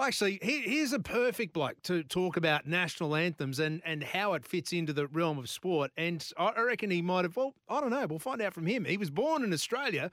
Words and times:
Actually, 0.00 0.38
he- 0.42 0.76
a 0.92 0.98
perfect 0.98 1.52
bloke 1.52 1.82
to 1.82 2.02
talk 2.02 2.36
about 2.36 2.66
national 2.66 3.14
anthems 3.14 3.58
and, 3.58 3.82
and 3.84 4.02
how 4.02 4.34
it 4.34 4.46
fits 4.46 4.72
into 4.72 4.92
the 4.92 5.06
realm 5.08 5.38
of 5.38 5.48
sport. 5.48 5.90
And 5.96 6.26
I 6.36 6.60
reckon 6.62 6.90
he 6.90 7.02
might 7.02 7.24
have, 7.24 7.36
well, 7.36 7.54
I 7.68 7.80
don't 7.80 7.90
know, 7.90 8.06
we'll 8.06 8.18
find 8.18 8.40
out 8.40 8.54
from 8.54 8.66
him. 8.66 8.84
He 8.84 8.96
was 8.96 9.10
born 9.10 9.42
in 9.44 9.52
Australia, 9.52 10.10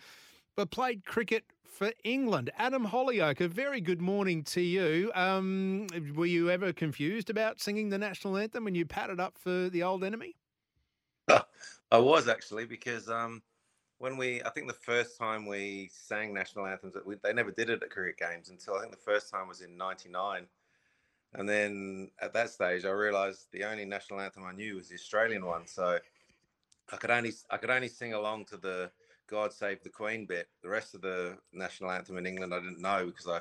but 0.56 0.72
played 0.72 1.06
cricket 1.06 1.44
for 1.64 1.92
England. 2.04 2.52
Adam 2.58 2.88
Hollioake, 2.88 3.42
a 3.42 3.48
very 3.48 3.82
good 3.82 4.02
morning 4.02 4.44
to 4.46 4.62
you. 4.62 5.12
Um, 5.16 5.88
were 6.16 6.26
you 6.26 6.50
ever 6.50 6.72
confused 6.72 7.30
about 7.30 7.60
singing 7.60 7.90
the 7.90 7.98
national 7.98 8.38
anthem 8.38 8.64
when 8.64 8.76
you 8.76 8.86
patted 8.86 9.20
up 9.20 9.38
for 9.38 9.70
the 9.70 9.84
old 9.84 10.04
enemy? 10.04 10.36
I 11.30 11.98
was 11.98 12.28
actually 12.28 12.66
because 12.66 13.10
um, 13.10 13.42
when 14.04 14.18
we, 14.18 14.44
I 14.44 14.50
think 14.50 14.68
the 14.68 14.74
first 14.74 15.18
time 15.18 15.46
we 15.46 15.90
sang 15.94 16.34
national 16.34 16.68
anthems, 16.68 16.94
we, 17.06 17.16
they 17.24 17.32
never 17.32 17.52
did 17.52 17.70
it 17.70 17.82
at 17.82 17.90
cricket 17.90 18.18
games 18.18 18.50
until 18.50 18.76
I 18.76 18.82
think 18.82 18.92
the 18.92 18.98
first 18.98 19.32
time 19.32 19.48
was 19.48 19.62
in 19.62 19.78
'99, 19.78 20.46
and 21.36 21.48
then 21.48 22.12
at 22.20 22.34
that 22.34 22.50
stage 22.50 22.84
I 22.84 22.90
realised 22.90 23.48
the 23.54 23.64
only 23.64 23.86
national 23.86 24.20
anthem 24.20 24.44
I 24.44 24.52
knew 24.52 24.76
was 24.76 24.90
the 24.90 24.96
Australian 24.96 25.46
one, 25.46 25.66
so 25.68 26.00
I 26.92 26.98
could 26.98 27.12
only 27.12 27.32
I 27.50 27.56
could 27.56 27.70
only 27.70 27.88
sing 27.88 28.12
along 28.14 28.44
to 28.48 28.58
the 28.58 28.92
"God 29.28 29.54
Save 29.54 29.82
the 29.84 29.90
Queen" 29.90 30.26
bit. 30.26 30.50
The 30.62 30.70
rest 30.70 30.96
of 30.96 31.02
the 31.02 31.38
national 31.54 31.90
anthem 31.90 32.18
in 32.18 32.26
England 32.26 32.54
I 32.54 32.60
didn't 32.60 32.82
know 32.82 33.06
because 33.06 33.30
I 33.30 33.40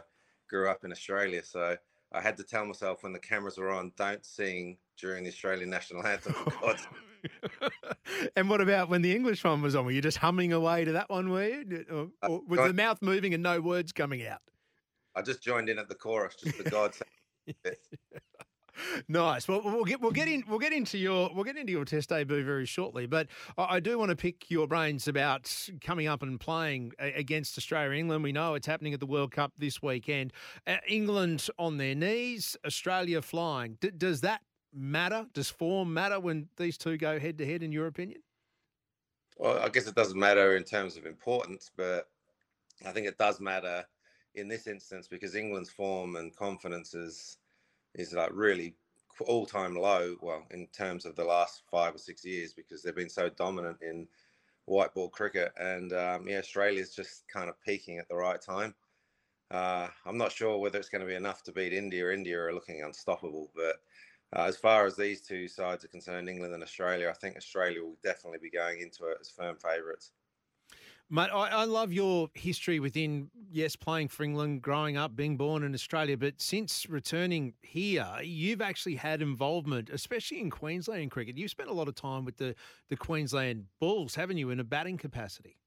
grew 0.48 0.70
up 0.70 0.84
in 0.84 0.92
Australia, 0.92 1.42
so. 1.42 1.76
I 2.14 2.20
had 2.20 2.36
to 2.38 2.44
tell 2.44 2.64
myself 2.64 3.02
when 3.02 3.12
the 3.12 3.18
cameras 3.18 3.58
were 3.58 3.70
on, 3.70 3.92
don't 3.96 4.24
sing 4.24 4.78
during 4.98 5.24
the 5.24 5.30
Australian 5.30 5.70
national 5.70 6.06
anthem. 6.06 6.32
For 6.34 6.76
and 8.36 8.50
what 8.50 8.60
about 8.60 8.88
when 8.88 9.00
the 9.02 9.14
English 9.14 9.44
one 9.44 9.62
was 9.62 9.74
on? 9.76 9.84
Were 9.84 9.92
you 9.92 10.02
just 10.02 10.18
humming 10.18 10.52
away 10.52 10.84
to 10.84 10.92
that 10.92 11.08
one, 11.08 11.30
were 11.30 11.44
you? 11.46 11.84
Or, 11.90 12.08
Uh, 12.22 12.32
or 12.32 12.42
was 12.46 12.60
I- 12.60 12.68
the 12.68 12.74
mouth 12.74 13.00
moving 13.00 13.32
and 13.34 13.42
no 13.42 13.60
words 13.60 13.92
coming 13.92 14.26
out? 14.26 14.40
I 15.14 15.22
just 15.22 15.42
joined 15.42 15.68
in 15.68 15.78
at 15.78 15.88
the 15.88 15.94
chorus, 15.94 16.36
just 16.42 16.56
the 16.58 16.68
God 16.70 16.94
Save 16.94 17.54
bit. 17.62 17.78
Nice. 19.08 19.48
Well, 19.48 19.62
we'll 19.64 19.84
get 19.84 20.00
we'll 20.00 20.12
get 20.12 20.28
in 20.28 20.44
we'll 20.48 20.58
get 20.58 20.72
into 20.72 20.98
your 20.98 21.30
we'll 21.34 21.44
get 21.44 21.56
into 21.56 21.72
your 21.72 21.84
test 21.84 22.08
debut 22.08 22.44
very 22.44 22.66
shortly. 22.66 23.06
But 23.06 23.28
I 23.58 23.80
do 23.80 23.98
want 23.98 24.10
to 24.10 24.16
pick 24.16 24.50
your 24.50 24.66
brains 24.66 25.08
about 25.08 25.52
coming 25.80 26.06
up 26.06 26.22
and 26.22 26.38
playing 26.38 26.92
against 26.98 27.58
Australia, 27.58 27.98
England. 27.98 28.22
We 28.22 28.32
know 28.32 28.54
it's 28.54 28.66
happening 28.66 28.94
at 28.94 29.00
the 29.00 29.06
World 29.06 29.32
Cup 29.32 29.52
this 29.58 29.82
weekend. 29.82 30.32
Uh, 30.66 30.76
England 30.88 31.48
on 31.58 31.76
their 31.76 31.94
knees, 31.94 32.56
Australia 32.66 33.22
flying. 33.22 33.78
D- 33.80 33.90
does 33.96 34.20
that 34.22 34.40
matter? 34.72 35.26
Does 35.34 35.50
form 35.50 35.92
matter 35.92 36.18
when 36.18 36.48
these 36.56 36.78
two 36.78 36.96
go 36.96 37.18
head 37.18 37.38
to 37.38 37.46
head? 37.46 37.62
In 37.62 37.72
your 37.72 37.86
opinion? 37.86 38.22
Well, 39.36 39.58
I 39.58 39.68
guess 39.68 39.86
it 39.86 39.94
doesn't 39.94 40.18
matter 40.18 40.56
in 40.56 40.64
terms 40.64 40.96
of 40.96 41.06
importance, 41.06 41.70
but 41.76 42.08
I 42.86 42.92
think 42.92 43.06
it 43.06 43.18
does 43.18 43.40
matter 43.40 43.84
in 44.34 44.48
this 44.48 44.66
instance 44.66 45.08
because 45.08 45.34
England's 45.34 45.70
form 45.70 46.16
and 46.16 46.34
confidence 46.34 46.94
is 46.94 47.38
is 47.94 48.12
like 48.12 48.30
really 48.32 48.74
all 49.20 49.46
time 49.46 49.74
low. 49.76 50.16
Well, 50.20 50.46
in 50.50 50.66
terms 50.68 51.04
of 51.04 51.16
the 51.16 51.24
last 51.24 51.62
five 51.70 51.94
or 51.94 51.98
six 51.98 52.24
years, 52.24 52.52
because 52.52 52.82
they've 52.82 52.94
been 52.94 53.08
so 53.08 53.28
dominant 53.28 53.78
in 53.82 54.08
white 54.66 54.94
ball 54.94 55.08
cricket, 55.08 55.52
and 55.58 55.92
um, 55.92 56.28
yeah, 56.28 56.38
Australia's 56.38 56.94
just 56.94 57.28
kind 57.28 57.48
of 57.48 57.60
peaking 57.60 57.98
at 57.98 58.08
the 58.08 58.16
right 58.16 58.40
time. 58.40 58.74
Uh, 59.50 59.88
I'm 60.06 60.16
not 60.16 60.32
sure 60.32 60.58
whether 60.58 60.78
it's 60.78 60.88
going 60.88 61.02
to 61.02 61.06
be 61.06 61.14
enough 61.14 61.42
to 61.44 61.52
beat 61.52 61.74
India. 61.74 62.10
India 62.10 62.40
are 62.40 62.54
looking 62.54 62.82
unstoppable, 62.82 63.50
but 63.54 63.82
uh, 64.34 64.44
as 64.44 64.56
far 64.56 64.86
as 64.86 64.96
these 64.96 65.20
two 65.20 65.46
sides 65.46 65.84
are 65.84 65.88
concerned, 65.88 66.28
England 66.28 66.54
and 66.54 66.62
Australia, 66.62 67.10
I 67.10 67.12
think 67.12 67.36
Australia 67.36 67.82
will 67.82 67.98
definitely 68.02 68.38
be 68.40 68.50
going 68.50 68.80
into 68.80 69.04
it 69.06 69.18
as 69.20 69.28
firm 69.28 69.56
favourites. 69.56 70.12
Mate, 71.14 71.28
I, 71.30 71.48
I 71.48 71.64
love 71.64 71.92
your 71.92 72.30
history 72.32 72.80
within, 72.80 73.28
yes, 73.50 73.76
playing 73.76 74.08
for 74.08 74.22
England, 74.22 74.62
growing 74.62 74.96
up, 74.96 75.14
being 75.14 75.36
born 75.36 75.62
in 75.62 75.74
Australia, 75.74 76.16
but 76.16 76.40
since 76.40 76.88
returning 76.88 77.52
here, 77.60 78.08
you've 78.22 78.62
actually 78.62 78.94
had 78.94 79.20
involvement, 79.20 79.90
especially 79.90 80.40
in 80.40 80.48
Queensland 80.48 81.10
cricket. 81.10 81.36
You've 81.36 81.50
spent 81.50 81.68
a 81.68 81.74
lot 81.74 81.86
of 81.86 81.94
time 81.94 82.24
with 82.24 82.38
the, 82.38 82.54
the 82.88 82.96
Queensland 82.96 83.66
Bulls, 83.78 84.14
haven't 84.14 84.38
you, 84.38 84.48
in 84.48 84.58
a 84.58 84.64
batting 84.64 84.96
capacity? 84.96 85.58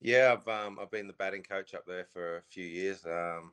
Yeah, 0.00 0.34
I've 0.38 0.48
um, 0.48 0.78
I've 0.80 0.90
been 0.90 1.06
the 1.06 1.12
batting 1.12 1.42
coach 1.42 1.74
up 1.74 1.84
there 1.86 2.06
for 2.10 2.38
a 2.38 2.42
few 2.48 2.64
years. 2.64 3.04
Um, 3.04 3.52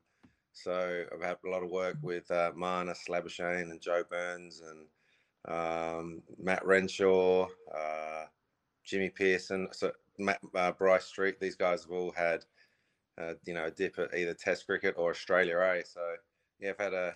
so 0.53 1.03
I've 1.13 1.21
had 1.21 1.39
a 1.45 1.49
lot 1.49 1.61
of 1.61 1.69
work 1.69 1.97
with 2.01 2.31
uh, 2.31 2.53
Marnus 2.55 3.09
Labuschagne 3.09 3.69
and 3.69 3.81
Joe 3.81 4.03
Burns 4.09 4.61
and 4.61 5.53
um, 5.53 6.21
Matt 6.41 6.65
Renshaw, 6.65 7.47
uh, 7.75 8.23
Jimmy 8.85 9.09
Peirson, 9.09 9.75
so 9.75 9.91
Matt, 10.17 10.39
uh, 10.55 10.71
Bryce 10.71 11.05
Street. 11.05 11.39
These 11.39 11.55
guys 11.55 11.83
have 11.83 11.91
all 11.91 12.11
had, 12.11 12.45
uh, 13.19 13.33
you 13.45 13.53
know, 13.53 13.65
a 13.65 13.71
dip 13.71 13.99
at 13.99 14.13
either 14.17 14.33
Test 14.33 14.65
cricket 14.65 14.95
or 14.97 15.11
Australia 15.11 15.57
A. 15.59 15.83
So 15.85 16.01
yeah, 16.59 16.71
I've 16.71 16.79
had 16.79 16.93
a. 16.93 17.15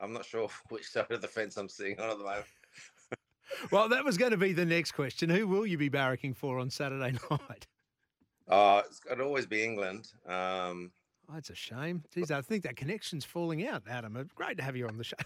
I'm 0.00 0.12
not 0.12 0.24
sure 0.24 0.48
which 0.68 0.88
side 0.88 1.10
of 1.10 1.20
the 1.20 1.28
fence 1.28 1.56
I'm 1.56 1.68
sitting 1.68 2.00
on 2.00 2.10
at 2.10 2.18
the 2.18 2.24
moment. 2.24 2.46
Well, 3.72 3.88
that 3.88 4.04
was 4.04 4.16
going 4.16 4.30
to 4.30 4.36
be 4.36 4.52
the 4.52 4.64
next 4.64 4.92
question. 4.92 5.28
Who 5.28 5.48
will 5.48 5.66
you 5.66 5.76
be 5.76 5.90
barracking 5.90 6.36
for 6.36 6.60
on 6.60 6.70
Saturday 6.70 7.18
night? 7.30 7.66
Uh, 8.48 8.82
it's, 8.86 9.00
it'd 9.06 9.20
always 9.20 9.44
be 9.44 9.64
England. 9.64 10.06
Um, 10.24 10.92
Oh, 11.32 11.36
it's 11.36 11.50
a 11.50 11.54
shame. 11.54 12.02
Geez, 12.12 12.30
I 12.30 12.42
think 12.42 12.64
that 12.64 12.76
connection's 12.76 13.24
falling 13.24 13.66
out, 13.66 13.82
Adam. 13.88 14.28
Great 14.34 14.56
to 14.56 14.62
have 14.64 14.76
you 14.76 14.88
on 14.88 14.96
the 14.96 15.04
show. 15.04 15.16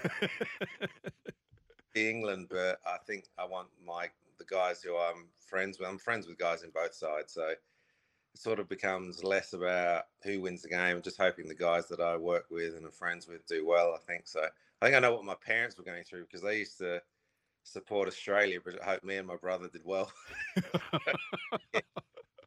England, 1.94 2.48
but 2.50 2.78
I 2.86 2.98
think 3.06 3.24
I 3.38 3.44
want 3.46 3.68
my 3.86 4.08
the 4.38 4.44
guys 4.44 4.82
who 4.82 4.96
I'm 4.96 5.30
friends 5.38 5.78
with. 5.78 5.88
I'm 5.88 5.98
friends 5.98 6.26
with 6.26 6.38
guys 6.38 6.62
in 6.62 6.70
both 6.70 6.94
sides, 6.94 7.32
so 7.32 7.48
it 7.48 7.58
sort 8.34 8.58
of 8.58 8.68
becomes 8.68 9.22
less 9.22 9.52
about 9.52 10.04
who 10.22 10.40
wins 10.40 10.62
the 10.62 10.68
game, 10.68 11.00
just 11.02 11.18
hoping 11.20 11.48
the 11.48 11.54
guys 11.54 11.88
that 11.88 12.00
I 12.00 12.16
work 12.16 12.46
with 12.50 12.74
and 12.74 12.86
are 12.86 12.90
friends 12.90 13.28
with 13.28 13.46
do 13.46 13.66
well. 13.66 13.94
I 13.94 13.98
think 13.98 14.26
so. 14.26 14.42
I 14.80 14.86
think 14.86 14.96
I 14.96 15.00
know 15.00 15.14
what 15.14 15.24
my 15.24 15.36
parents 15.36 15.78
were 15.78 15.84
going 15.84 16.04
through 16.04 16.24
because 16.24 16.42
they 16.42 16.58
used 16.58 16.78
to 16.78 17.02
support 17.62 18.08
Australia, 18.08 18.60
but 18.64 18.82
I 18.82 18.86
hope 18.86 19.04
me 19.04 19.16
and 19.16 19.26
my 19.26 19.36
brother 19.36 19.68
did 19.68 19.82
well. 19.84 20.12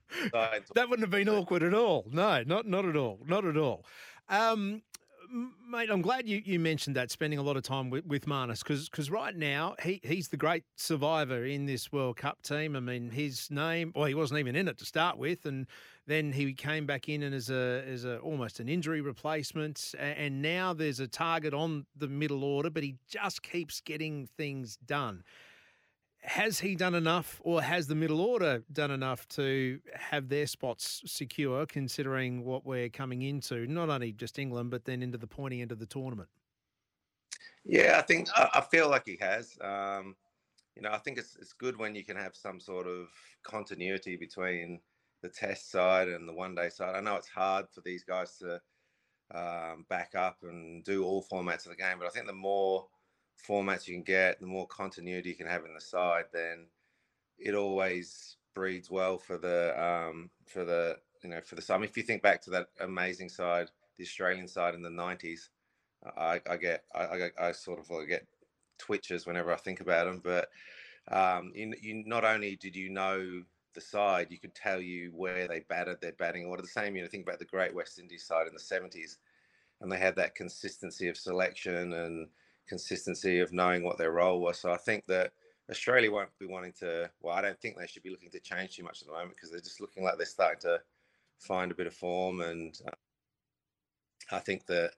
That 0.34 0.90
wouldn't 0.90 1.02
have 1.02 1.10
been 1.10 1.30
awkward 1.36 1.64
at 1.64 1.74
all. 1.74 2.06
No, 2.12 2.44
not 2.44 2.66
not 2.66 2.86
at 2.86 2.96
all. 2.96 3.20
Not 3.26 3.46
at 3.46 3.58
all. 3.58 3.86
Um, 4.30 4.82
mate, 5.32 5.90
I'm 5.92 6.02
glad 6.02 6.28
you, 6.28 6.42
you 6.44 6.60
mentioned 6.60 6.96
that 6.96 7.12
spending 7.12 7.40
a 7.40 7.42
lot 7.42 7.58
of 7.58 7.64
time 7.64 7.90
with, 7.90 8.06
with 8.06 8.26
Marnus 8.26 8.64
because 8.64 9.12
right 9.12 9.36
now 9.36 9.76
he, 9.82 10.00
he's 10.04 10.30
the 10.30 10.38
great 10.38 10.64
survivor 10.76 11.46
in 11.46 11.66
this 11.66 11.92
World 11.92 12.18
Cup 12.18 12.42
team. 12.42 12.76
I 12.76 12.80
mean, 12.80 13.10
his 13.10 13.50
name, 13.52 13.92
well, 13.96 14.06
he 14.06 14.16
wasn't 14.16 14.40
even 14.40 14.56
in 14.56 14.68
it 14.68 14.78
to 14.80 14.86
start 14.86 15.18
with, 15.18 15.46
and 15.46 15.68
then 16.06 16.32
he 16.32 16.54
came 16.54 16.86
back 16.86 17.10
in 17.10 17.24
and 17.24 17.36
as 17.36 17.50
a 17.50 17.84
as 17.88 18.06
a 18.06 18.18
almost 18.20 18.60
an 18.60 18.70
injury 18.70 19.02
replacement, 19.02 19.94
and 20.00 20.42
now 20.42 20.74
there's 20.74 21.00
a 21.00 21.08
target 21.08 21.54
on 21.54 21.86
the 21.96 22.08
middle 22.08 22.44
order, 22.44 22.70
but 22.70 22.84
he 22.84 22.96
just 23.08 23.44
keeps 23.44 23.82
getting 23.82 24.28
things 24.38 24.78
done. 24.86 25.24
Has 26.28 26.60
he 26.60 26.76
done 26.76 26.94
enough, 26.94 27.40
or 27.42 27.62
has 27.62 27.88
the 27.88 27.96
middle 27.96 28.20
order 28.20 28.62
done 28.74 28.92
enough 28.92 29.26
to 29.30 29.80
have 29.96 30.28
their 30.28 30.46
spots 30.46 31.02
secure, 31.06 31.66
considering 31.66 32.44
what 32.44 32.66
we're 32.66 32.90
coming 32.90 33.22
into, 33.22 33.66
not 33.66 33.90
only 33.90 34.12
just 34.12 34.38
England, 34.38 34.70
but 34.70 34.84
then 34.84 35.02
into 35.02 35.18
the 35.18 35.26
pointy 35.26 35.62
end 35.62 35.72
of 35.72 35.80
the 35.80 35.86
tournament? 35.86 36.28
Yeah, 37.64 37.96
I 37.98 38.02
think 38.02 38.28
I, 38.36 38.60
feel 38.60 38.90
like 38.90 39.04
he 39.06 39.18
has. 39.22 39.58
Um, 39.62 40.18
you 40.76 40.82
know, 40.82 40.92
I 40.92 40.98
think 40.98 41.18
it's 41.18 41.38
it's 41.38 41.54
good 41.54 41.78
when 41.78 41.96
you 41.96 42.04
can 42.04 42.18
have 42.18 42.36
some 42.36 42.60
sort 42.60 42.88
of 42.88 43.08
continuity 43.44 44.18
between 44.18 44.82
the 45.22 45.30
test 45.30 45.72
side 45.72 46.10
and 46.10 46.28
the 46.28 46.34
one 46.34 46.56
day 46.56 46.68
side. 46.68 46.96
I 46.96 47.00
know 47.00 47.16
it's 47.16 47.30
hard 47.30 47.68
for 47.74 47.80
these 47.82 48.04
guys 48.04 48.38
to 48.40 48.62
um, 49.34 49.86
back 49.90 50.12
up 50.14 50.40
and 50.44 50.84
do 50.84 51.06
all 51.06 51.26
formats 51.32 51.66
of 51.66 51.72
the 51.72 51.78
game, 51.78 52.00
but 52.00 52.08
I 52.08 52.10
think 52.10 52.28
the 52.28 52.34
more 52.34 52.88
formats 53.38 53.88
you 53.88 53.96
can 53.96 54.04
get, 54.04 54.40
the 54.40 54.48
more 54.48 54.68
continuity 54.68 55.30
you 55.30 55.36
can 55.36 55.48
have 55.48 55.66
in 55.66 55.74
the 55.74 55.82
side, 55.82 56.26
then 56.34 56.68
it 57.38 57.54
always 57.56 58.38
breeds 58.54 58.90
well 58.90 59.18
for 59.18 59.38
the 59.38 59.80
um, 59.82 60.30
for 60.46 60.66
the 60.66 60.98
you 61.24 61.30
know 61.30 61.42
for 61.42 61.56
the 61.56 61.62
side. 61.62 61.82
if 61.84 61.98
you 61.98 62.04
think 62.04 62.22
back 62.22 62.42
to 62.44 62.50
that 62.52 62.70
amazing 62.80 63.30
side, 63.30 63.70
the 63.98 64.04
Australian 64.04 64.48
side 64.48 64.76
in 64.76 64.82
the 64.82 64.90
'90s, 64.90 65.50
I, 66.18 66.42
I 66.50 66.58
get 66.58 66.84
I, 66.94 67.04
I, 67.04 67.32
I 67.40 67.52
sort 67.52 67.80
of 67.80 67.90
like 67.90 68.08
get 68.08 68.28
twitches 68.78 69.26
whenever 69.26 69.54
I 69.54 69.58
think 69.58 69.80
about 69.80 70.06
them. 70.06 70.22
But 70.24 70.50
um, 71.10 71.52
you, 71.56 71.74
you 71.82 72.04
not 72.06 72.26
only 72.26 72.56
did 72.56 72.76
you 72.76 72.90
know 72.90 73.44
the 73.74 73.82
side, 73.82 74.32
you 74.32 74.40
could 74.40 74.56
tell 74.56 74.82
you 74.82 75.12
where 75.14 75.48
they 75.48 75.60
batted 75.62 76.02
their 76.02 76.14
batting 76.14 76.46
order. 76.46 76.64
The 76.64 76.68
same, 76.68 76.96
you 76.96 77.04
know, 77.04 77.08
think 77.08 77.28
about 77.28 77.40
the 77.40 77.46
Great 77.46 77.76
West 77.76 78.00
Indies 78.00 78.26
side 78.26 78.48
in 78.48 78.54
the 78.54 78.60
seventies, 78.60 79.18
and 79.82 79.92
they 79.92 80.00
had 80.00 80.16
that 80.16 80.36
consistency 80.36 81.08
of 81.08 81.18
selection 81.18 81.94
and 81.94 82.28
consistency 82.68 83.40
of 83.40 83.54
knowing 83.54 83.84
what 83.84 83.98
their 83.98 84.12
role 84.12 84.40
was. 84.40 84.60
So 84.60 84.72
I 84.72 84.78
think 84.78 85.06
that 85.08 85.32
Australia 85.70 86.12
won't 86.12 86.30
be 86.40 86.46
wanting 86.46 86.74
to. 86.80 87.10
Well, 87.22 87.36
I 87.36 87.42
don't 87.42 87.60
think 87.60 87.78
they 87.78 87.88
should 87.88 88.04
be 88.04 88.10
looking 88.10 88.30
to 88.32 88.40
change 88.40 88.76
too 88.76 88.84
much 88.84 89.02
at 89.02 89.08
the 89.08 89.14
moment 89.14 89.36
because 89.36 89.52
they're 89.52 89.60
just 89.60 89.82
looking 89.82 90.04
like 90.04 90.18
they're 90.18 90.26
starting 90.26 90.62
to 90.62 90.80
find 91.40 91.72
a 91.72 91.76
bit 91.76 91.88
of 91.88 91.94
form, 91.94 92.42
and 92.42 92.80
uh, 92.88 94.36
I 94.36 94.40
think 94.40 94.66
that 94.68 94.92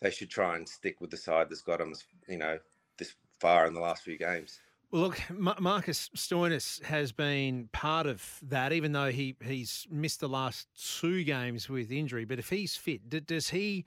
they 0.00 0.10
should 0.10 0.30
try 0.30 0.56
and 0.56 0.68
stick 0.68 1.00
with 1.00 1.10
the 1.10 1.16
side 1.16 1.48
that's 1.48 1.62
got 1.62 1.78
them, 1.78 1.92
you 2.28 2.38
know, 2.38 2.58
this 2.98 3.14
far 3.38 3.66
in 3.66 3.74
the 3.74 3.80
last 3.80 4.02
few 4.02 4.18
games. 4.18 4.60
Well, 4.90 5.02
look, 5.02 5.20
Marcus 5.30 6.10
Stoinis 6.14 6.82
has 6.82 7.12
been 7.12 7.70
part 7.72 8.06
of 8.06 8.38
that, 8.42 8.72
even 8.72 8.92
though 8.92 9.10
he 9.10 9.36
he's 9.42 9.86
missed 9.90 10.20
the 10.20 10.28
last 10.28 10.68
two 11.00 11.24
games 11.24 11.68
with 11.68 11.90
injury. 11.90 12.26
But 12.26 12.38
if 12.38 12.50
he's 12.50 12.76
fit, 12.76 13.26
does 13.26 13.48
he 13.48 13.86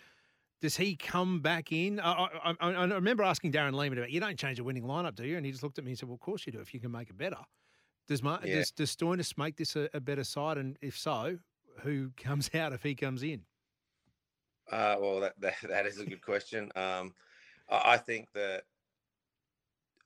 does 0.66 0.76
he 0.76 0.96
come 0.96 1.42
back 1.42 1.72
in? 1.72 2.00
I, 2.00 2.28
I, 2.44 2.56
I, 2.60 2.86
remember 2.86 3.22
asking 3.22 3.52
Darren 3.52 3.76
Lehmann 3.76 4.00
about 4.00 4.10
you 4.10 4.20
don't 4.20 4.36
change 4.36 4.58
a 4.58 4.64
winning 4.64 4.82
lineup, 4.82 5.14
do 5.14 5.24
you? 5.24 5.38
And 5.38 5.46
he 5.46 5.52
just 5.52 5.62
looked 5.62 5.78
at 5.78 5.86
me 5.86 5.92
and 5.92 6.00
said, 6.00 6.10
"Well, 6.10 6.16
of 6.16 6.22
course 6.22 6.48
you 6.48 6.52
do. 6.52 6.60
If 6.60 6.74
you 6.74 6.80
can 6.80 6.92
make 6.92 7.12
it 7.12 7.18
better." 7.20 7.38
Does 8.08 8.24
Mar- 8.24 8.40
yeah. 8.44 8.56
does, 8.56 8.72
does 8.72 8.96
Stoinis 8.96 9.38
make 9.38 9.58
this 9.58 9.76
a, 9.76 9.88
a, 9.94 10.00
better 10.00 10.24
side? 10.24 10.58
And 10.58 10.76
if 10.82 10.98
so, 10.98 11.38
who 11.82 12.10
comes 12.18 12.50
out 12.56 12.74
if 12.74 12.82
he 12.82 12.96
comes 12.96 13.22
in? 13.22 13.42
Uh, 14.72 14.96
well, 15.00 15.20
that, 15.20 15.40
that, 15.40 15.54
that 15.70 15.86
is 15.86 16.00
a 16.00 16.06
good 16.06 16.22
question. 16.22 16.72
Um, 16.76 17.14
I 17.70 17.98
think 17.98 18.28
that 18.34 18.64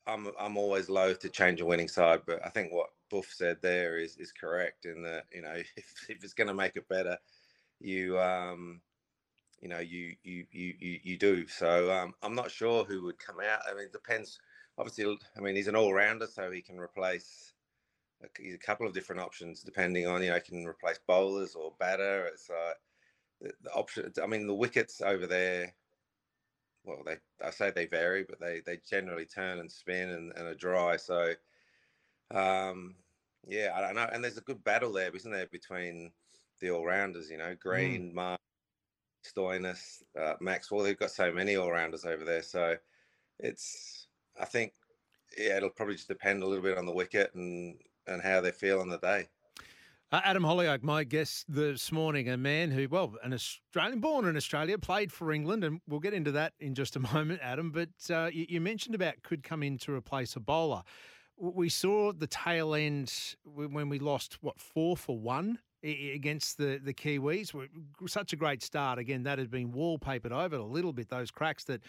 I'm 0.08 0.28
I'm 0.38 0.58
always 0.58 0.90
loath 0.90 1.20
to 1.20 1.30
change 1.30 1.62
a 1.62 1.66
winning 1.66 1.88
side, 1.88 2.20
but 2.28 2.46
I 2.46 2.50
think 2.50 2.74
what 2.74 2.90
Boof 3.10 3.32
said 3.34 3.60
there 3.62 3.98
is 3.98 4.18
is 4.18 4.34
correct 4.34 4.84
in 4.84 5.04
that 5.04 5.24
you 5.32 5.42
know 5.42 5.54
if, 5.78 6.06
if 6.10 6.22
it's 6.22 6.34
going 6.34 6.50
to 6.50 6.54
make 6.54 6.76
it 6.76 6.90
better, 6.90 7.18
you 7.80 8.20
um 8.20 8.82
you 9.62 9.70
know 9.70 9.80
you 9.80 10.16
you 10.24 10.46
you 10.52 10.74
you, 10.80 11.00
you 11.04 11.18
do. 11.18 11.48
So 11.48 11.92
um, 11.92 12.14
I'm 12.22 12.36
not 12.36 12.52
sure 12.52 12.84
who 12.84 13.04
would 13.04 13.20
come 13.20 13.38
out. 13.40 13.62
I 13.70 13.74
mean, 13.74 13.86
it 13.86 13.94
depends. 13.94 14.40
Obviously, 14.78 15.18
I 15.38 15.42
mean 15.42 15.56
he's 15.56 15.68
an 15.68 15.76
all 15.76 15.94
rounder, 15.94 16.28
so 16.28 16.52
he 16.52 16.62
can 16.62 16.80
replace 16.80 17.54
a, 18.24 18.54
a 18.54 18.58
couple 18.58 18.88
of 18.88 18.94
different 18.94 19.22
options 19.22 19.62
depending 19.62 20.08
on 20.08 20.22
you 20.22 20.30
know 20.30 20.36
he 20.36 20.42
can 20.42 20.66
replace 20.66 21.00
bowlers 21.08 21.56
or 21.56 21.74
batter. 21.80 22.28
It's 22.28 22.50
uh, 22.50 22.74
the, 23.42 23.52
the 23.64 23.72
option. 23.74 24.12
I 24.22 24.28
mean 24.28 24.48
the 24.48 24.54
wickets 24.54 25.02
over 25.02 25.28
there 25.28 25.74
well, 26.84 27.04
they 27.06 27.18
I 27.46 27.52
say 27.52 27.72
they 27.72 27.86
vary, 27.86 28.26
but 28.28 28.40
they 28.40 28.62
they 28.66 28.80
generally 28.90 29.26
turn 29.26 29.60
and 29.60 29.72
spin 29.72 30.10
and, 30.10 30.32
and 30.36 30.48
are 30.48 30.56
dry. 30.56 30.98
So, 30.98 31.34
um, 32.32 32.96
yeah, 33.48 33.72
I 33.76 33.82
don't 33.82 33.96
know. 33.96 34.10
And 34.12 34.24
there's 34.24 34.38
a 34.38 34.42
good 34.42 34.64
battle 34.64 34.92
there, 34.92 35.16
isn't 35.16 35.32
there, 35.32 35.48
between 35.48 36.12
the 36.60 36.72
all 36.72 36.86
rounders? 36.86 37.30
You 37.30 37.38
know, 37.38 37.56
mm. 37.56 37.60
Green, 37.60 38.12
mm. 38.12 38.14
Mark, 38.14 38.40
Stoinis, 39.24 40.04
uh, 40.20 40.34
Maxwell. 40.40 40.84
They've 40.84 40.98
got 40.98 41.12
so 41.12 41.32
many 41.32 41.56
all 41.56 41.72
rounders 41.72 42.06
over 42.06 42.24
there. 42.24 42.44
So, 42.44 42.76
it's 43.40 44.08
I 44.40 44.46
think 44.46 44.74
yeah, 45.38 45.58
it'll 45.58 45.70
probably 45.70 45.96
just 45.96 46.08
depend 46.08 46.44
a 46.44 46.48
little 46.48 46.64
bit 46.64 46.78
on 46.78 46.86
the 46.86 46.92
wicket 46.92 47.34
and 47.36 47.76
and 48.08 48.22
how 48.22 48.42
they 48.42 48.52
feel 48.52 48.80
on 48.80 48.90
the 48.90 48.98
day. 48.98 49.28
Uh, 50.12 50.22
Adam 50.24 50.42
Hollioake, 50.42 50.82
my 50.82 51.04
guest 51.04 51.46
this 51.48 51.92
morning, 51.92 52.30
a 52.30 52.36
man 52.36 52.72
who, 52.72 52.88
well, 52.90 53.14
an 53.24 53.32
Australian, 53.32 54.00
born 54.00 54.26
in 54.26 54.36
Australia, 54.36 54.76
played 54.76 55.12
for 55.12 55.32
England, 55.32 55.64
and 55.64 55.82
we'll 55.88 56.00
get 56.00 56.16
into 56.16 56.32
that 56.32 56.54
in 56.60 56.74
just 56.74 56.96
a 56.96 57.00
moment, 57.14 57.40
Adam. 57.44 57.72
But 57.72 57.90
uh, 58.10 58.32
you, 58.34 58.48
you, 58.50 58.60
mentioned 58.60 58.96
about 58.96 59.22
could 59.22 59.44
come 59.44 59.62
in 59.62 59.78
to 59.80 59.94
replace 59.94 60.36
a 60.36 60.40
bowler. 60.40 60.82
We 61.38 61.70
saw 61.70 62.12
the 62.12 62.26
tail 62.26 62.74
end 62.74 63.14
when 63.44 63.88
we 63.88 64.00
lost, 64.00 64.40
what, 64.42 64.60
four 64.60 64.98
for 64.98 65.18
one 65.18 65.60
against 65.84 66.58
the, 66.58 66.80
the 66.84 66.94
Kiwis. 66.94 67.54
Such 68.08 68.34
a 68.34 68.36
great 68.36 68.62
start. 68.64 69.00
Again, 69.00 69.24
that 69.24 69.40
had 69.40 69.50
been 69.50 69.72
wallpapered 69.72 70.32
over 70.32 70.56
a 70.56 70.64
little 70.64 70.94
bit, 70.94 71.10
those 71.10 71.32
cracks 71.32 71.64
that 71.66 71.82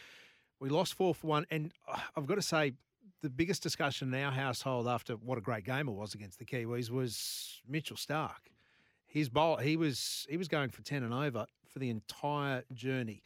we 0.61 0.69
lost 0.69 0.95
four 0.95 1.15
for 1.15 1.27
one. 1.27 1.47
And 1.51 1.73
uh, 1.89 1.99
I've 2.17 2.27
got 2.27 2.37
to 2.37 2.43
say, 2.43 2.73
the 3.23 3.31
biggest 3.31 3.63
discussion 3.63 4.13
in 4.15 4.23
our 4.23 4.33
household 4.33 4.89
after 4.89 5.15
what 5.15 5.37
a 5.37 5.41
great 5.41 5.65
game 5.65 5.89
it 5.89 5.93
was 5.93 6.15
against 6.15 6.39
the 6.39 6.45
Kiwis 6.45 6.91
was 6.91 7.61
Mitchell 7.69 7.97
Starc. 7.97 8.49
His 9.07 9.29
bowl, 9.29 9.57
he 9.57 9.77
was 9.77 10.27
he 10.31 10.37
was 10.37 10.49
going 10.49 10.71
for 10.71 10.83
ten 10.83 11.03
and 11.03 11.13
over 11.13 11.47
for 11.67 11.79
the 11.81 11.91
entire 11.91 12.65
journey. 12.73 13.23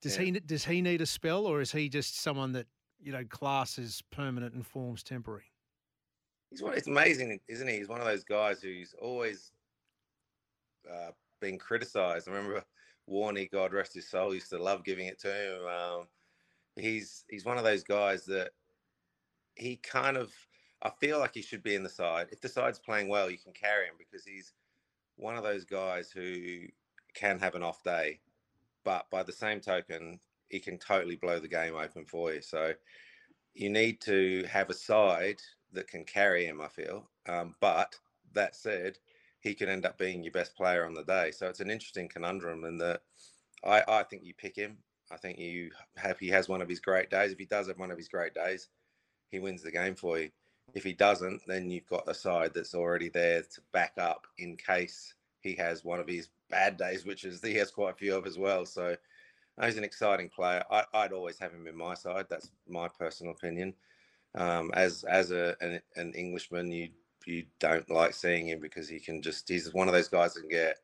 Does 0.00 0.16
yeah. 0.16 0.24
he 0.24 0.30
does 0.32 0.64
he 0.64 0.80
need 0.80 1.00
a 1.02 1.06
spell, 1.06 1.46
or 1.46 1.60
is 1.60 1.70
he 1.70 1.88
just 1.88 2.20
someone 2.20 2.52
that 2.52 2.66
you 3.00 3.12
know 3.12 3.24
class 3.28 3.78
is 3.78 4.02
permanent 4.10 4.54
and 4.54 4.66
forms 4.66 5.02
temporary? 5.02 5.52
He's 6.50 6.62
one. 6.62 6.74
It's 6.74 6.88
amazing, 6.88 7.38
isn't 7.46 7.68
he? 7.68 7.76
He's 7.76 7.88
one 7.88 8.00
of 8.00 8.06
those 8.06 8.24
guys 8.24 8.62
who's 8.62 8.94
always 9.00 9.52
uh, 10.90 11.10
been 11.40 11.58
criticised. 11.58 12.28
I 12.28 12.32
remember 12.32 12.64
Warnie, 13.08 13.50
God 13.50 13.72
rest 13.72 13.94
his 13.94 14.08
soul, 14.08 14.34
used 14.34 14.50
to 14.50 14.62
love 14.62 14.84
giving 14.84 15.06
it 15.06 15.18
to 15.20 15.28
him. 15.28 15.66
Um, 15.66 16.06
he's 16.76 17.24
he's 17.28 17.44
one 17.44 17.58
of 17.58 17.64
those 17.64 17.82
guys 17.84 18.24
that 18.26 18.50
he 19.54 19.76
kind 19.76 20.16
of 20.16 20.32
I 20.82 20.90
feel 20.90 21.18
like 21.18 21.34
he 21.34 21.42
should 21.42 21.62
be 21.62 21.74
in 21.74 21.82
the 21.82 21.88
side. 21.88 22.28
If 22.32 22.40
the 22.40 22.48
side's 22.48 22.78
playing 22.78 23.08
well, 23.08 23.30
you 23.30 23.38
can 23.38 23.52
carry 23.52 23.86
him 23.86 23.94
because 23.98 24.24
he's 24.24 24.52
one 25.16 25.36
of 25.36 25.44
those 25.44 25.64
guys 25.64 26.10
who 26.10 26.66
can 27.14 27.38
have 27.38 27.54
an 27.54 27.62
off 27.62 27.82
day, 27.84 28.20
but 28.84 29.08
by 29.10 29.22
the 29.22 29.32
same 29.32 29.60
token, 29.60 30.18
he 30.48 30.58
can 30.58 30.78
totally 30.78 31.16
blow 31.16 31.38
the 31.38 31.48
game 31.48 31.74
open 31.76 32.04
for 32.04 32.32
you. 32.32 32.42
So 32.42 32.72
you 33.54 33.70
need 33.70 34.00
to 34.02 34.44
have 34.50 34.70
a 34.70 34.74
side 34.74 35.40
that 35.72 35.86
can 35.88 36.04
carry 36.04 36.46
him. 36.46 36.60
I 36.60 36.68
feel, 36.68 37.08
um, 37.28 37.54
but 37.60 37.94
that 38.32 38.56
said, 38.56 38.98
he 39.42 39.54
can 39.54 39.68
end 39.68 39.84
up 39.84 39.98
being 39.98 40.22
your 40.22 40.32
best 40.32 40.56
player 40.56 40.86
on 40.86 40.94
the 40.94 41.04
day. 41.04 41.32
So 41.32 41.48
it's 41.48 41.60
an 41.60 41.70
interesting 41.70 42.08
conundrum, 42.08 42.64
and 42.64 42.80
that 42.80 43.02
I, 43.64 43.82
I 43.86 44.02
think 44.04 44.22
you 44.24 44.34
pick 44.34 44.56
him. 44.56 44.78
I 45.10 45.16
think 45.16 45.38
you 45.38 45.70
have 45.96 46.18
he 46.18 46.28
has 46.28 46.48
one 46.48 46.62
of 46.62 46.68
his 46.68 46.80
great 46.80 47.10
days. 47.10 47.32
If 47.32 47.38
he 47.38 47.44
does 47.44 47.68
have 47.68 47.78
one 47.78 47.90
of 47.90 47.98
his 47.98 48.08
great 48.08 48.34
days, 48.34 48.68
he 49.30 49.40
wins 49.40 49.62
the 49.62 49.72
game 49.72 49.94
for 49.94 50.18
you. 50.18 50.30
If 50.74 50.84
he 50.84 50.92
doesn't, 50.92 51.42
then 51.46 51.70
you've 51.70 51.88
got 51.88 52.08
a 52.08 52.14
side 52.14 52.52
that's 52.54 52.74
already 52.74 53.08
there 53.08 53.42
to 53.42 53.60
back 53.72 53.92
up 53.98 54.26
in 54.38 54.56
case 54.56 55.14
he 55.40 55.54
has 55.56 55.84
one 55.84 56.00
of 56.00 56.08
his 56.08 56.28
bad 56.48 56.76
days, 56.76 57.04
which 57.04 57.24
is 57.24 57.42
he 57.42 57.54
has 57.54 57.70
quite 57.70 57.94
a 57.94 57.96
few 57.96 58.14
of 58.14 58.26
as 58.26 58.38
well. 58.38 58.64
So 58.64 58.96
he's 59.62 59.76
an 59.76 59.84
exciting 59.84 60.28
player. 60.28 60.62
I, 60.70 60.84
would 60.94 61.12
always 61.12 61.38
have 61.40 61.52
him 61.52 61.66
in 61.66 61.76
my 61.76 61.94
side. 61.94 62.26
That's 62.30 62.50
my 62.68 62.88
personal 62.88 63.32
opinion. 63.32 63.74
Um, 64.34 64.70
as 64.74 65.04
as 65.04 65.30
a 65.30 65.56
an, 65.60 65.80
an, 65.96 66.14
Englishman, 66.14 66.72
you 66.72 66.88
you 67.26 67.44
don't 67.60 67.90
like 67.90 68.14
seeing 68.14 68.48
him 68.48 68.60
because 68.60 68.88
he 68.88 68.98
can 68.98 69.22
just 69.22 69.48
he's 69.48 69.72
one 69.72 69.88
of 69.88 69.94
those 69.94 70.08
guys 70.08 70.34
that 70.34 70.40
can 70.40 70.48
get 70.48 70.78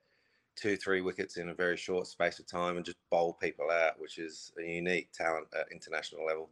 two 0.56 0.76
three 0.76 1.00
wickets 1.00 1.36
in 1.36 1.50
a 1.50 1.54
very 1.54 1.76
short 1.76 2.06
space 2.06 2.38
of 2.38 2.46
time 2.46 2.76
and 2.76 2.84
just 2.84 2.98
bowl 3.10 3.34
people 3.40 3.70
out, 3.70 3.98
which 3.98 4.18
is 4.18 4.52
a 4.58 4.62
unique 4.62 5.12
talent 5.12 5.46
at 5.58 5.70
international 5.70 6.24
level. 6.24 6.50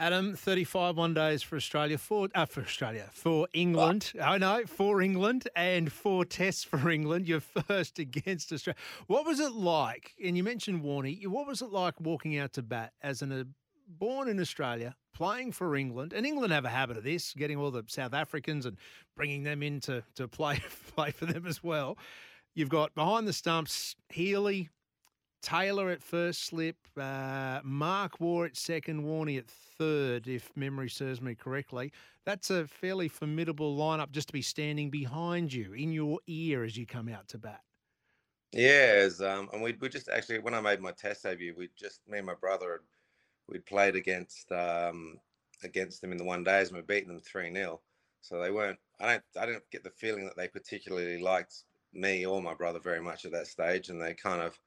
Adam, 0.00 0.36
35 0.36 0.96
one 0.96 1.12
days 1.12 1.42
for 1.42 1.56
Australia, 1.56 1.98
four, 1.98 2.28
uh, 2.32 2.46
for 2.46 2.60
Australia, 2.60 3.08
for 3.12 3.48
England. 3.52 4.12
I 4.22 4.36
oh, 4.36 4.38
know, 4.38 4.62
for 4.64 5.02
England 5.02 5.48
and 5.56 5.90
four 5.90 6.24
tests 6.24 6.62
for 6.62 6.88
England. 6.88 7.26
Your 7.26 7.40
first 7.40 7.98
against 7.98 8.52
Australia. 8.52 8.78
What 9.08 9.26
was 9.26 9.40
it 9.40 9.52
like? 9.52 10.14
And 10.24 10.36
you 10.36 10.44
mentioned 10.44 10.84
Warnie. 10.84 11.26
What 11.26 11.48
was 11.48 11.62
it 11.62 11.72
like 11.72 12.00
walking 12.00 12.38
out 12.38 12.52
to 12.52 12.62
bat 12.62 12.92
as 13.02 13.22
an, 13.22 13.32
a 13.32 13.40
uh, 13.40 13.44
born 13.88 14.28
in 14.28 14.38
Australia, 14.38 14.94
playing 15.18 15.50
for 15.50 15.74
England? 15.74 16.12
And 16.12 16.24
England 16.24 16.52
have 16.52 16.64
a 16.64 16.68
habit 16.68 16.96
of 16.96 17.02
this, 17.02 17.34
getting 17.34 17.58
all 17.58 17.72
the 17.72 17.82
South 17.88 18.14
Africans 18.14 18.66
and 18.66 18.78
bringing 19.16 19.42
them 19.42 19.64
in 19.64 19.80
to, 19.80 20.04
to 20.14 20.28
play, 20.28 20.62
play 20.94 21.10
for 21.10 21.26
them 21.26 21.44
as 21.44 21.62
well. 21.62 21.98
You've 22.54 22.68
got 22.68 22.94
behind 22.94 23.26
the 23.26 23.32
stumps 23.32 23.96
Healy, 24.10 24.68
Taylor 25.42 25.90
at 25.90 26.04
first 26.04 26.44
slip, 26.44 26.76
uh, 26.96 27.60
Mark 27.64 28.20
Waugh 28.20 28.44
at 28.44 28.56
second, 28.56 29.02
Warnie 29.02 29.38
at 29.38 29.48
third, 29.48 30.28
if 30.28 30.56
memory 30.56 30.88
serves 30.88 31.20
me 31.20 31.34
correctly. 31.34 31.92
That's 32.24 32.50
a 32.50 32.68
fairly 32.68 33.08
formidable 33.08 33.76
lineup 33.76 34.12
just 34.12 34.28
to 34.28 34.32
be 34.32 34.42
standing 34.42 34.88
behind 34.88 35.52
you 35.52 35.72
in 35.72 35.92
your 35.92 36.20
ear 36.28 36.62
as 36.62 36.76
you 36.76 36.86
come 36.86 37.08
out 37.08 37.26
to 37.28 37.38
bat. 37.38 37.60
Yeah, 38.52 39.08
um, 39.20 39.50
and 39.52 39.62
we 39.62 39.74
we 39.74 39.88
just 39.90 40.08
actually 40.08 40.38
when 40.38 40.54
I 40.54 40.60
made 40.60 40.80
my 40.80 40.92
test 40.92 41.24
debut, 41.24 41.54
we 41.56 41.68
just 41.76 42.00
me 42.08 42.18
and 42.18 42.26
my 42.26 42.34
brother 42.34 42.82
we'd 43.48 43.66
played 43.66 43.96
against 43.96 44.50
um, 44.52 45.18
against 45.64 46.00
them 46.00 46.12
in 46.12 46.18
the 46.18 46.24
one 46.24 46.44
days 46.44 46.68
and 46.68 46.76
we 46.76 46.82
beat 46.82 47.06
them 47.06 47.20
three 47.20 47.52
0 47.52 47.80
So 48.20 48.40
they 48.40 48.50
weren't. 48.50 48.78
I 49.00 49.06
don't. 49.06 49.24
I 49.40 49.46
didn't 49.46 49.70
get 49.70 49.84
the 49.84 49.90
feeling 49.90 50.24
that 50.26 50.36
they 50.36 50.48
particularly 50.48 51.20
liked 51.20 51.64
me 51.92 52.26
or 52.26 52.42
my 52.42 52.54
brother 52.54 52.78
very 52.78 53.00
much 53.00 53.24
at 53.24 53.32
that 53.32 53.46
stage, 53.46 53.88
and 53.88 54.00
they 54.00 54.14
kind 54.14 54.42
of 54.42 54.58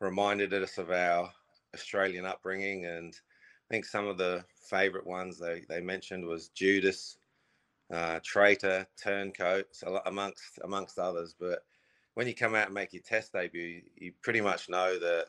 reminded 0.00 0.52
us 0.54 0.78
of 0.78 0.90
our 0.90 1.30
Australian 1.74 2.24
upbringing. 2.24 2.86
And 2.86 3.14
I 3.14 3.74
think 3.74 3.84
some 3.84 4.06
of 4.06 4.18
the 4.18 4.44
favourite 4.68 5.06
ones 5.06 5.38
they 5.38 5.64
they 5.68 5.80
mentioned 5.80 6.26
was 6.26 6.48
Judas, 6.48 7.18
uh, 7.92 8.20
Traitor, 8.24 8.86
Turncoat, 9.02 9.66
amongst 10.06 10.58
amongst 10.64 10.98
others. 10.98 11.34
But 11.38 11.64
when 12.14 12.26
you 12.26 12.34
come 12.34 12.54
out 12.54 12.66
and 12.66 12.74
make 12.74 12.92
your 12.92 13.02
test 13.02 13.32
debut, 13.32 13.82
you 13.96 14.12
pretty 14.22 14.40
much 14.40 14.68
know 14.68 14.98
that 14.98 15.26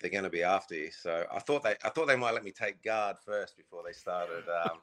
they're 0.00 0.10
going 0.10 0.24
to 0.24 0.30
be 0.30 0.42
after 0.42 0.74
you. 0.74 0.90
So 0.90 1.24
I 1.32 1.38
thought 1.40 1.62
they 1.62 1.74
I 1.84 1.88
thought 1.90 2.06
they 2.06 2.16
might 2.16 2.34
let 2.34 2.44
me 2.44 2.52
take 2.52 2.82
guard 2.82 3.16
first 3.24 3.56
before 3.56 3.82
they 3.84 3.92
started 3.92 4.44
um, 4.64 4.78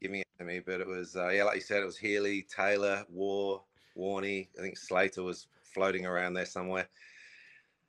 giving 0.00 0.20
it 0.20 0.26
to 0.38 0.44
me. 0.44 0.60
But 0.60 0.80
it 0.80 0.86
was 0.86 1.16
uh, 1.16 1.28
yeah, 1.28 1.44
like 1.44 1.56
you 1.56 1.60
said, 1.60 1.82
it 1.82 1.86
was 1.86 1.98
Healy, 1.98 2.46
Taylor, 2.54 3.04
Waugh, 3.10 3.60
Warnie. 3.96 4.48
I 4.58 4.62
think 4.62 4.76
Slater 4.76 5.22
was 5.22 5.46
floating 5.62 6.06
around 6.06 6.34
there 6.34 6.46
somewhere. 6.46 6.88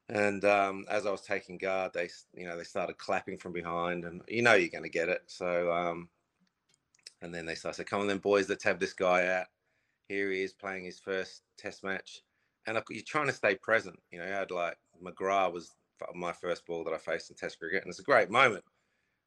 And 0.10 0.44
um, 0.44 0.86
as 0.90 1.06
I 1.06 1.12
was 1.12 1.22
taking 1.22 1.58
guard, 1.58 1.92
they 1.94 2.10
you 2.34 2.48
know 2.48 2.58
they 2.58 2.64
started 2.64 2.98
clapping 2.98 3.38
from 3.38 3.54
behind, 3.54 4.06
and 4.06 4.22
you 4.28 4.42
know 4.42 4.56
you're 4.56 4.70
going 4.70 4.84
to 4.84 4.90
get 4.90 5.10
it. 5.10 5.24
So 5.28 5.72
um, 5.72 6.10
and 7.22 7.34
then 7.34 7.46
they 7.46 7.56
started, 7.56 7.86
"Come 7.86 8.02
on, 8.02 8.08
then, 8.08 8.18
boys, 8.18 8.50
let's 8.50 8.64
have 8.64 8.80
this 8.80 8.94
guy 8.94 9.28
out. 9.28 9.48
Here 10.08 10.32
he 10.32 10.42
is 10.42 10.54
playing 10.54 10.86
his 10.86 11.00
first 11.00 11.44
Test 11.58 11.84
match." 11.84 12.22
And 12.66 12.80
you're 12.90 13.04
trying 13.06 13.28
to 13.28 13.34
stay 13.34 13.56
present. 13.56 14.00
You 14.12 14.20
know, 14.20 14.26
you 14.26 14.32
had 14.32 14.52
like 14.52 14.78
McGrath 15.04 15.54
was 15.54 15.74
my 16.16 16.32
first 16.32 16.66
ball 16.66 16.84
that 16.84 16.94
I 16.94 16.98
faced 16.98 17.30
in 17.30 17.36
Test 17.36 17.60
cricket, 17.60 17.84
and 17.84 17.90
it's 17.90 18.00
a 18.00 18.04
great 18.04 18.30
moment. 18.30 18.64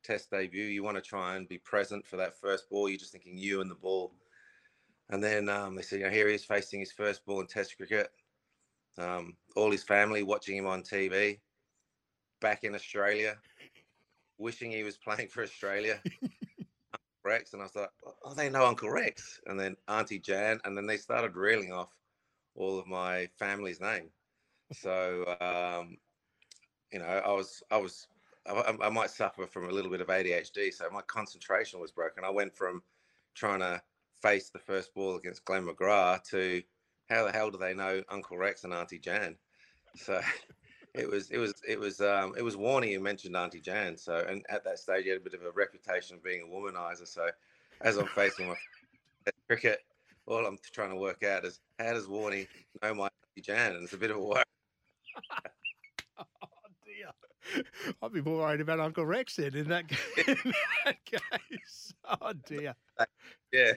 Test 0.02 0.30
debut, 0.30 0.64
you 0.64 0.82
want 0.82 0.96
to 0.96 1.02
try 1.02 1.36
and 1.36 1.48
be 1.48 1.58
present 1.58 2.06
for 2.06 2.16
that 2.16 2.38
first 2.38 2.68
ball. 2.68 2.88
You're 2.88 2.98
just 2.98 3.12
thinking 3.12 3.38
you 3.38 3.60
and 3.60 3.70
the 3.70 3.76
ball. 3.76 4.12
And 5.10 5.22
then 5.22 5.48
um, 5.48 5.76
they 5.76 5.82
said, 5.82 6.00
you 6.00 6.06
know, 6.06 6.10
here 6.10 6.28
he 6.28 6.34
is 6.34 6.44
facing 6.44 6.80
his 6.80 6.92
first 6.92 7.24
ball 7.24 7.40
in 7.40 7.46
Test 7.46 7.76
cricket. 7.76 8.10
Um, 8.98 9.36
all 9.56 9.70
his 9.70 9.82
family 9.82 10.22
watching 10.22 10.56
him 10.56 10.66
on 10.66 10.82
TV, 10.82 11.38
back 12.40 12.64
in 12.64 12.74
Australia, 12.74 13.36
wishing 14.38 14.70
he 14.70 14.82
was 14.82 14.96
playing 14.96 15.28
for 15.28 15.42
Australia. 15.42 16.00
Rex, 17.24 17.52
and 17.52 17.62
I 17.62 17.66
was 17.66 17.76
like, 17.76 17.90
oh, 18.24 18.34
they 18.34 18.50
know 18.50 18.66
Uncle 18.66 18.90
Rex, 18.90 19.40
and 19.46 19.58
then 19.58 19.76
Auntie 19.86 20.18
Jan, 20.18 20.60
and 20.64 20.76
then 20.76 20.86
they 20.86 20.96
started 20.96 21.36
reeling 21.36 21.72
off 21.72 21.94
all 22.56 22.78
of 22.78 22.86
my 22.86 23.28
family's 23.38 23.80
name. 23.80 24.10
So 24.72 25.36
um, 25.40 25.96
you 26.92 26.98
know, 26.98 27.06
I 27.06 27.32
was, 27.32 27.62
I 27.70 27.78
was, 27.78 28.06
I, 28.46 28.74
I, 28.82 28.88
might 28.90 29.10
suffer 29.10 29.46
from 29.46 29.68
a 29.68 29.72
little 29.72 29.90
bit 29.90 30.00
of 30.00 30.08
ADHD, 30.08 30.72
so 30.72 30.88
my 30.90 31.00
concentration 31.02 31.80
was 31.80 31.90
broken. 31.90 32.24
I 32.24 32.30
went 32.30 32.54
from 32.54 32.82
trying 33.34 33.60
to 33.60 33.80
face 34.20 34.50
the 34.50 34.58
first 34.58 34.94
ball 34.94 35.16
against 35.16 35.44
Glenn 35.44 35.66
McGrath 35.66 36.24
to 36.30 36.62
how 37.08 37.24
the 37.24 37.32
hell 37.32 37.50
do 37.50 37.58
they 37.58 37.74
know 37.74 38.02
Uncle 38.10 38.36
Rex 38.36 38.64
and 38.64 38.74
Auntie 38.74 38.98
Jan? 38.98 39.36
So 39.96 40.20
it 40.94 41.08
was, 41.08 41.30
it 41.30 41.38
was, 41.38 41.54
it 41.66 41.78
was, 41.78 42.00
um, 42.00 42.34
it 42.36 42.42
was 42.42 42.56
Warnie 42.56 42.94
who 42.94 43.00
mentioned 43.00 43.36
Auntie 43.36 43.60
Jan. 43.60 43.96
So, 43.96 44.24
and 44.28 44.44
at 44.50 44.64
that 44.64 44.78
stage, 44.78 45.04
he 45.04 45.10
had 45.10 45.18
a 45.18 45.24
bit 45.24 45.34
of 45.34 45.42
a 45.42 45.50
reputation 45.50 46.16
of 46.16 46.24
being 46.24 46.42
a 46.42 46.46
womanizer. 46.46 47.06
So, 47.06 47.28
as 47.80 47.96
I'm 47.96 48.06
facing 48.06 48.48
my 48.48 48.54
cricket, 49.48 49.80
all 50.26 50.44
I'm 50.46 50.58
trying 50.72 50.90
to 50.90 50.96
work 50.96 51.22
out 51.24 51.44
is 51.44 51.60
how 51.78 51.92
does 51.92 52.06
Warnie 52.06 52.46
know 52.82 52.94
my 52.94 53.08
Auntie 53.36 53.42
Jan? 53.42 53.76
And 53.76 53.84
it's 53.84 53.94
a 53.94 53.98
bit 53.98 54.10
of 54.10 54.18
a 54.18 54.20
worry. 54.20 54.42
I'd 58.02 58.12
be 58.12 58.22
more 58.22 58.38
worried 58.38 58.60
about 58.60 58.80
Uncle 58.80 59.04
Rex 59.04 59.36
then 59.36 59.54
in 59.54 59.68
that, 59.68 59.84
in 60.26 60.52
that 60.84 61.04
case. 61.04 61.94
Oh 62.04 62.32
dear. 62.46 62.74
Yeah. 63.52 63.72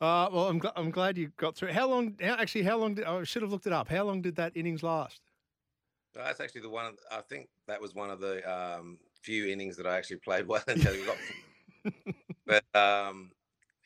Uh, 0.00 0.28
well, 0.32 0.48
I'm, 0.48 0.58
gl- 0.60 0.72
I'm 0.74 0.90
glad 0.90 1.16
you 1.16 1.30
got 1.36 1.54
through. 1.54 1.72
How 1.72 1.86
long? 1.86 2.16
How, 2.20 2.34
actually, 2.34 2.64
how 2.64 2.76
long? 2.76 2.94
Did, 2.94 3.04
I 3.04 3.22
should 3.22 3.42
have 3.42 3.52
looked 3.52 3.66
it 3.66 3.72
up. 3.72 3.86
How 3.86 4.02
long 4.02 4.20
did 4.20 4.34
that 4.36 4.56
innings 4.56 4.82
last? 4.82 5.20
That's 6.14 6.40
actually 6.40 6.62
the 6.62 6.70
one. 6.70 6.94
I 7.12 7.20
think 7.20 7.48
that 7.68 7.80
was 7.80 7.94
one 7.94 8.10
of 8.10 8.18
the 8.18 8.42
um, 8.50 8.98
few 9.20 9.46
innings 9.46 9.76
that 9.76 9.86
I 9.86 9.96
actually 9.96 10.16
played 10.16 10.48
well 10.48 10.64
until 10.66 10.92
we 10.92 11.04
got. 11.04 11.94
but 12.46 12.64
um, 12.74 13.30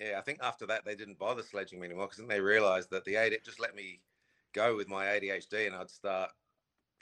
yeah, 0.00 0.18
I 0.18 0.22
think 0.22 0.38
after 0.42 0.66
that 0.66 0.84
they 0.84 0.94
didn't 0.94 1.18
bother 1.18 1.42
sledging 1.42 1.80
me 1.80 1.86
anymore 1.86 2.06
because 2.06 2.18
then 2.18 2.28
they 2.28 2.40
realised 2.40 2.90
that 2.92 3.04
the 3.04 3.16
AD 3.16 3.32
just 3.44 3.60
let 3.60 3.74
me 3.74 4.00
go 4.54 4.74
with 4.76 4.88
my 4.88 5.06
ADHD 5.06 5.66
and 5.66 5.76
I'd 5.76 5.90
start 5.90 6.30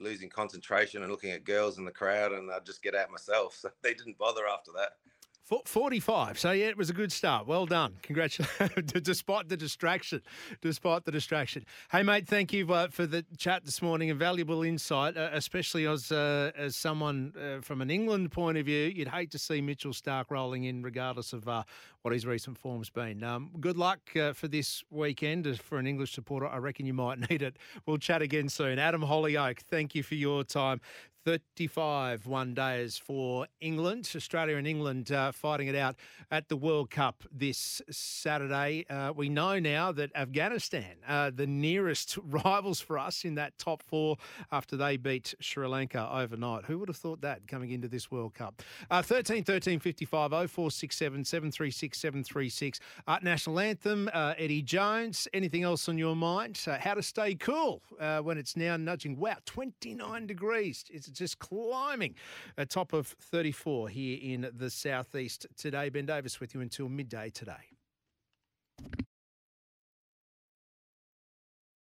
losing 0.00 0.28
concentration 0.28 1.02
and 1.02 1.10
looking 1.10 1.30
at 1.30 1.44
girls 1.44 1.78
in 1.78 1.84
the 1.84 1.90
crowd, 1.90 2.32
and 2.32 2.50
I'd 2.50 2.66
just 2.66 2.82
get 2.82 2.94
out 2.94 3.10
myself. 3.10 3.56
So 3.64 3.70
they 3.82 3.94
didn't 3.94 4.18
bother 4.18 4.46
after 4.46 4.70
that. 4.76 4.96
45. 5.44 6.38
So, 6.38 6.52
yeah, 6.52 6.66
it 6.66 6.76
was 6.76 6.88
a 6.88 6.94
good 6.94 7.12
start. 7.12 7.46
Well 7.46 7.66
done. 7.66 7.96
Congratulations. 8.02 8.92
despite 9.02 9.48
the 9.48 9.56
distraction. 9.56 10.22
Despite 10.62 11.04
the 11.04 11.12
distraction. 11.12 11.64
Hey, 11.92 12.02
mate, 12.02 12.26
thank 12.26 12.52
you 12.52 12.72
uh, 12.72 12.88
for 12.88 13.06
the 13.06 13.24
chat 13.36 13.64
this 13.64 13.82
morning. 13.82 14.10
A 14.10 14.14
valuable 14.14 14.62
insight, 14.62 15.16
uh, 15.16 15.28
especially 15.32 15.86
as, 15.86 16.10
uh, 16.10 16.50
as 16.56 16.76
someone 16.76 17.34
uh, 17.38 17.60
from 17.60 17.82
an 17.82 17.90
England 17.90 18.32
point 18.32 18.56
of 18.56 18.64
view. 18.64 18.86
You'd 18.86 19.08
hate 19.08 19.30
to 19.32 19.38
see 19.38 19.60
Mitchell 19.60 19.92
Starc 19.92 20.24
rolling 20.30 20.64
in, 20.64 20.82
regardless 20.82 21.32
of 21.34 21.46
uh, 21.46 21.64
what 22.02 22.14
his 22.14 22.26
recent 22.26 22.56
form's 22.56 22.88
been. 22.88 23.22
Um, 23.22 23.50
good 23.60 23.76
luck 23.76 24.00
uh, 24.16 24.32
for 24.32 24.48
this 24.48 24.82
weekend. 24.90 25.60
For 25.60 25.78
an 25.78 25.86
English 25.86 26.12
supporter, 26.12 26.46
I 26.46 26.56
reckon 26.56 26.86
you 26.86 26.94
might 26.94 27.18
need 27.30 27.42
it. 27.42 27.58
We'll 27.86 27.98
chat 27.98 28.22
again 28.22 28.48
soon. 28.48 28.78
Adam 28.78 29.02
Hollioake, 29.02 29.60
thank 29.60 29.94
you 29.94 30.02
for 30.02 30.14
your 30.14 30.42
time. 30.42 30.80
35 31.24 32.26
one 32.26 32.52
days 32.52 32.98
for 32.98 33.46
England. 33.60 34.10
Australia 34.14 34.56
and 34.56 34.66
England 34.66 35.10
uh, 35.10 35.32
fighting 35.32 35.68
it 35.68 35.74
out 35.74 35.96
at 36.30 36.50
the 36.50 36.56
World 36.56 36.90
Cup 36.90 37.24
this 37.32 37.80
Saturday. 37.90 38.84
Uh, 38.90 39.10
we 39.16 39.30
know 39.30 39.58
now 39.58 39.90
that 39.90 40.10
Afghanistan 40.14 40.96
are 41.08 41.30
the 41.30 41.46
nearest 41.46 42.18
rivals 42.24 42.78
for 42.80 42.98
us 42.98 43.24
in 43.24 43.36
that 43.36 43.56
top 43.56 43.82
four 43.82 44.18
after 44.52 44.76
they 44.76 44.98
beat 44.98 45.34
Sri 45.40 45.66
Lanka 45.66 46.10
overnight. 46.12 46.66
Who 46.66 46.78
would 46.78 46.88
have 46.88 46.96
thought 46.98 47.22
that 47.22 47.46
coming 47.48 47.70
into 47.70 47.88
this 47.88 48.10
World 48.10 48.34
Cup? 48.34 48.62
Uh, 48.90 49.00
13 49.00 49.44
13 49.44 49.78
55 49.80 50.30
0467 50.30 51.24
736 51.24 51.98
736. 51.98 52.80
Uh, 53.06 53.18
national 53.22 53.58
anthem, 53.60 54.10
uh, 54.12 54.34
Eddie 54.36 54.60
Jones. 54.60 55.26
Anything 55.32 55.62
else 55.62 55.88
on 55.88 55.96
your 55.96 56.16
mind? 56.16 56.60
Uh, 56.66 56.76
how 56.78 56.92
to 56.92 57.02
stay 57.02 57.34
cool 57.34 57.82
uh, 57.98 58.18
when 58.18 58.36
it's 58.36 58.56
now 58.56 58.76
nudging, 58.76 59.18
wow, 59.18 59.36
29 59.46 60.26
degrees. 60.26 60.84
It's 60.90 61.13
just 61.14 61.38
climbing 61.38 62.14
a 62.56 62.66
top 62.66 62.92
of 62.92 63.06
34 63.06 63.88
here 63.88 64.18
in 64.20 64.50
the 64.56 64.70
southeast 64.70 65.46
today. 65.56 65.88
Ben 65.88 66.06
Davis 66.06 66.40
with 66.40 66.54
you 66.54 66.60
until 66.60 66.88
midday 66.88 67.30
today. 67.30 67.73